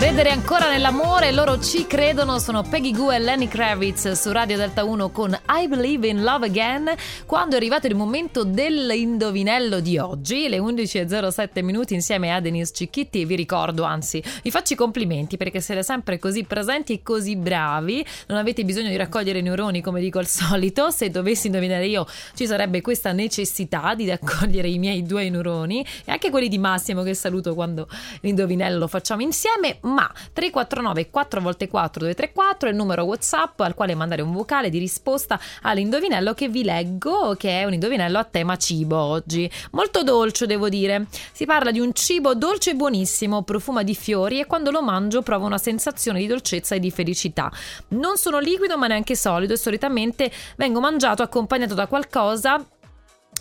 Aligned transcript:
Credere 0.00 0.30
ancora 0.30 0.70
nell'amore, 0.70 1.30
loro 1.30 1.60
ci 1.60 1.86
credono, 1.86 2.38
sono 2.38 2.62
Peggy 2.62 2.90
Goo 2.90 3.10
e 3.10 3.18
Lenny 3.18 3.46
Kravitz 3.48 4.12
su 4.12 4.32
Radio 4.32 4.56
Delta 4.56 4.82
1 4.82 5.10
con 5.10 5.38
I 5.46 5.68
Believe 5.68 6.08
in 6.08 6.22
Love 6.22 6.46
Again, 6.46 6.90
quando 7.26 7.52
è 7.54 7.58
arrivato 7.58 7.86
il 7.86 7.94
momento 7.94 8.42
dell'indovinello 8.42 9.78
di 9.80 9.98
oggi, 9.98 10.48
le 10.48 10.56
11.07 10.56 11.62
minuti 11.62 11.92
insieme 11.92 12.32
a 12.32 12.40
Denise 12.40 12.72
Cicchitti, 12.72 13.26
vi 13.26 13.36
ricordo, 13.36 13.82
anzi, 13.82 14.24
vi 14.42 14.50
faccio 14.50 14.72
i 14.72 14.76
complimenti 14.76 15.36
perché 15.36 15.60
siete 15.60 15.82
sempre 15.82 16.18
così 16.18 16.44
presenti 16.44 16.94
e 16.94 17.02
così 17.02 17.36
bravi, 17.36 18.02
non 18.28 18.38
avete 18.38 18.64
bisogno 18.64 18.88
di 18.88 18.96
raccogliere 18.96 19.42
neuroni 19.42 19.82
come 19.82 20.00
dico 20.00 20.18
al 20.18 20.26
solito, 20.26 20.90
se 20.90 21.10
dovessi 21.10 21.48
indovinare 21.48 21.86
io 21.86 22.06
ci 22.34 22.46
sarebbe 22.46 22.80
questa 22.80 23.12
necessità 23.12 23.94
di 23.94 24.08
raccogliere 24.08 24.66
i 24.66 24.78
miei 24.78 25.02
due 25.02 25.28
neuroni 25.28 25.84
e 26.06 26.10
anche 26.10 26.30
quelli 26.30 26.48
di 26.48 26.56
Massimo 26.56 27.02
che 27.02 27.12
saluto 27.12 27.52
quando 27.54 27.86
l'indovinello 28.22 28.78
lo 28.78 28.88
facciamo 28.88 29.20
insieme, 29.20 29.76
ma 29.90 30.10
349 30.32 31.10
4x4 31.12 31.98
234 31.98 32.68
è 32.68 32.70
il 32.70 32.76
numero 32.76 33.04
WhatsApp 33.04 33.60
al 33.60 33.74
quale 33.74 33.94
mandare 33.94 34.22
un 34.22 34.32
vocale 34.32 34.70
di 34.70 34.78
risposta 34.78 35.38
all'indovinello 35.62 36.34
che 36.34 36.48
vi 36.48 36.64
leggo, 36.64 37.34
che 37.36 37.60
è 37.60 37.64
un 37.64 37.74
indovinello 37.74 38.18
a 38.18 38.24
tema 38.24 38.56
cibo 38.56 38.96
oggi. 38.96 39.50
Molto 39.72 40.02
dolce, 40.02 40.46
devo 40.46 40.68
dire. 40.68 41.06
Si 41.32 41.44
parla 41.44 41.70
di 41.70 41.80
un 41.80 41.92
cibo 41.92 42.34
dolce 42.34 42.70
e 42.70 42.74
buonissimo, 42.74 43.42
profuma 43.42 43.82
di 43.82 43.94
fiori 43.94 44.40
e 44.40 44.46
quando 44.46 44.70
lo 44.70 44.82
mangio 44.82 45.22
provo 45.22 45.46
una 45.46 45.58
sensazione 45.58 46.20
di 46.20 46.26
dolcezza 46.26 46.74
e 46.74 46.80
di 46.80 46.90
felicità. 46.90 47.50
Non 47.88 48.16
sono 48.16 48.38
liquido 48.38 48.78
ma 48.78 48.86
neanche 48.86 49.16
solido 49.16 49.52
e 49.52 49.58
solitamente 49.58 50.30
vengo 50.56 50.80
mangiato 50.80 51.22
accompagnato 51.22 51.74
da 51.74 51.86
qualcosa 51.86 52.64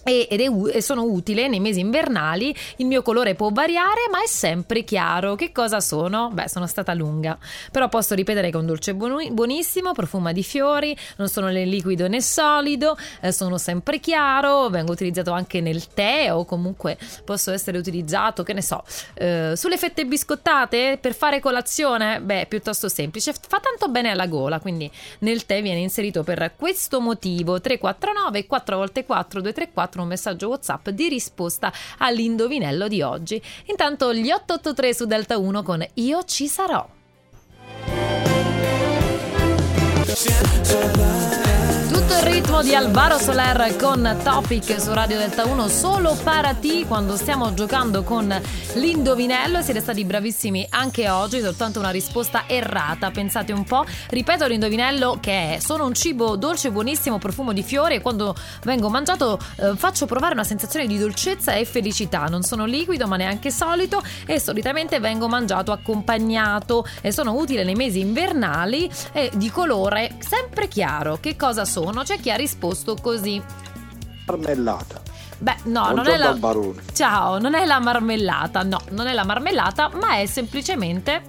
ed 0.03 0.39
è, 0.39 0.79
sono 0.79 1.03
utile 1.03 1.47
nei 1.47 1.59
mesi 1.59 1.79
invernali. 1.79 2.55
Il 2.77 2.85
mio 2.85 3.01
colore 3.01 3.35
può 3.35 3.49
variare, 3.51 4.07
ma 4.11 4.21
è 4.21 4.27
sempre 4.27 4.83
chiaro. 4.83 5.35
Che 5.35 5.51
cosa 5.51 5.79
sono? 5.79 6.29
Beh, 6.31 6.49
sono 6.49 6.67
stata 6.67 6.93
lunga, 6.93 7.37
però 7.71 7.89
posso 7.89 8.15
ripetere 8.15 8.49
che 8.49 8.57
è 8.57 8.59
un 8.59 8.65
dolce 8.65 8.93
buonissimo, 8.93 9.91
profuma 9.93 10.31
di 10.31 10.43
fiori, 10.43 10.95
non 11.17 11.27
sono 11.27 11.47
né 11.47 11.65
liquido 11.65 12.07
né 12.07 12.21
solido, 12.21 12.97
eh, 13.21 13.31
sono 13.31 13.57
sempre 13.57 13.99
chiaro, 13.99 14.69
vengo 14.69 14.91
utilizzato 14.91 15.31
anche 15.31 15.61
nel 15.61 15.87
tè 15.87 16.33
o 16.33 16.45
comunque 16.45 16.97
posso 17.25 17.51
essere 17.51 17.77
utilizzato, 17.77 18.43
che 18.43 18.53
ne 18.53 18.61
so, 18.61 18.83
eh, 19.15 19.53
sulle 19.55 19.77
fette 19.77 20.05
biscottate 20.05 20.97
per 20.99 21.13
fare 21.13 21.39
colazione? 21.39 22.21
Beh, 22.21 22.45
piuttosto 22.47 22.89
semplice, 22.89 23.33
fa 23.33 23.59
tanto 23.59 23.87
bene 23.89 24.11
alla 24.11 24.27
gola, 24.27 24.59
quindi 24.59 24.89
nel 25.19 25.45
tè 25.45 25.61
viene 25.61 25.79
inserito 25.79 26.23
per 26.23 26.53
questo 26.55 26.99
motivo. 26.99 27.59
349 27.59 28.47
4x4 28.47 29.39
234 29.39 29.88
un 29.97 30.07
messaggio 30.07 30.49
WhatsApp 30.49 30.89
di 30.89 31.09
risposta 31.09 31.73
all'indovinello 31.97 32.87
di 32.87 33.01
oggi. 33.01 33.41
Intanto 33.65 34.13
gli 34.13 34.29
883 34.29 34.93
su 34.93 35.05
Delta 35.05 35.37
1 35.37 35.63
con 35.63 35.85
Io 35.95 36.23
ci 36.23 36.47
sarò. 36.47 36.98
Ritmo 42.59 42.63
di 42.63 42.75
Alvaro 42.75 43.17
Soler 43.17 43.75
con 43.77 44.17
Topic 44.21 44.81
su 44.81 44.93
Radio 44.93 45.17
Delta 45.17 45.45
1 45.45 45.67
solo 45.69 46.17
para 46.23 46.53
ti 46.53 46.85
quando 46.85 47.15
stiamo 47.15 47.53
giocando 47.53 48.03
con 48.03 48.27
l'indovinello. 48.73 49.61
Siete 49.61 49.79
stati 49.79 50.03
bravissimi 50.03 50.67
anche 50.71 51.09
oggi 51.09 51.39
soltanto 51.39 51.79
una 51.79 51.89
risposta 51.89 52.43
errata. 52.47 53.11
Pensate 53.11 53.53
un 53.53 53.63
po' 53.63 53.85
ripeto 54.09 54.45
l'indovinello 54.45 55.19
che 55.21 55.55
è 55.55 55.59
sono 55.59 55.85
un 55.85 55.93
cibo 55.93 56.35
dolce 56.35 56.71
buonissimo 56.71 57.17
profumo 57.17 57.53
di 57.53 57.63
fiore. 57.63 57.95
E 57.95 58.01
quando 58.01 58.35
vengo 58.63 58.89
mangiato 58.89 59.39
eh, 59.57 59.75
faccio 59.75 60.05
provare 60.05 60.33
una 60.33 60.43
sensazione 60.43 60.85
di 60.85 60.97
dolcezza 60.97 61.53
e 61.53 61.63
felicità. 61.63 62.25
Non 62.25 62.41
sono 62.41 62.65
liquido 62.65 63.07
ma 63.07 63.15
neanche 63.15 63.51
solito 63.51 64.01
e 64.25 64.39
solitamente 64.39 64.99
vengo 64.99 65.29
mangiato 65.29 65.71
accompagnato. 65.71 66.85
E 66.99 67.13
sono 67.13 67.35
utile 67.35 67.63
nei 67.63 67.75
mesi 67.75 67.99
invernali 67.99 68.89
e 69.13 69.31
di 69.35 69.49
colore 69.49 70.17
sempre 70.19 70.67
chiaro. 70.67 71.19
Che 71.21 71.37
cosa 71.37 71.63
sono? 71.63 72.03
C'è 72.03 72.19
chi 72.19 72.31
ha 72.31 72.35
risposto 72.49 72.95
così. 72.95 73.41
Marmellata. 74.25 75.01
Beh, 75.37 75.55
no, 75.65 75.91
non 75.91 76.07
è 76.07 76.17
la. 76.17 76.37
Ciao, 76.93 77.39
non 77.39 77.53
è 77.53 77.65
la 77.65 77.79
marmellata, 77.79 78.63
no, 78.63 78.79
non 78.89 79.07
è 79.07 79.13
la 79.13 79.23
marmellata, 79.23 79.89
ma 79.93 80.17
è 80.17 80.25
semplicemente 80.25 81.21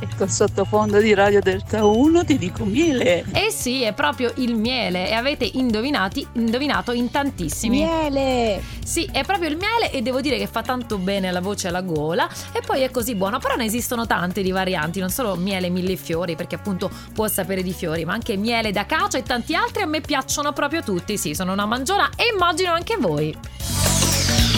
e 0.00 0.08
col 0.16 0.30
sottofondo 0.30 0.98
di 0.98 1.14
Radio 1.14 1.40
Delta 1.40 1.84
1 1.84 2.24
ti 2.24 2.38
dico 2.38 2.64
miele. 2.64 3.24
Eh 3.32 3.50
sì, 3.50 3.82
è 3.82 3.92
proprio 3.92 4.32
il 4.36 4.56
miele 4.56 5.08
e 5.08 5.12
avete 5.12 5.48
indovinato 5.52 6.92
in 6.92 7.10
tantissimi. 7.10 7.84
Miele! 7.84 8.62
Sì, 8.84 9.08
è 9.12 9.24
proprio 9.24 9.48
il 9.50 9.56
miele 9.56 9.92
e 9.92 10.02
devo 10.02 10.20
dire 10.20 10.38
che 10.38 10.46
fa 10.46 10.62
tanto 10.62 10.98
bene 10.98 11.28
alla 11.28 11.40
voce 11.40 11.66
e 11.66 11.70
alla 11.70 11.82
gola 11.82 12.28
e 12.52 12.60
poi 12.64 12.82
è 12.82 12.90
così 12.90 13.14
buono, 13.14 13.38
però 13.38 13.54
ne 13.56 13.64
esistono 13.64 14.06
tante 14.06 14.42
di 14.42 14.50
varianti, 14.50 15.00
non 15.00 15.10
solo 15.10 15.36
miele 15.36 15.68
mille 15.68 15.96
fiori 15.96 16.34
perché 16.34 16.54
appunto 16.54 16.90
può 17.12 17.28
sapere 17.28 17.62
di 17.62 17.72
fiori, 17.72 18.04
ma 18.04 18.14
anche 18.14 18.36
miele 18.36 18.72
d'acacia 18.72 19.18
e 19.18 19.22
tanti 19.22 19.54
altri 19.54 19.82
a 19.82 19.86
me 19.86 20.00
piacciono 20.00 20.52
proprio 20.52 20.82
tutti. 20.82 21.18
Sì, 21.18 21.34
sono 21.34 21.52
una 21.52 21.66
mangiona 21.66 22.10
e 22.16 22.32
immagino 22.32 22.72
anche 22.72 22.96
voi. 22.96 23.36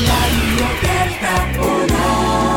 Radio 0.05 0.67
Delta 0.81 1.61
1 1.61 2.52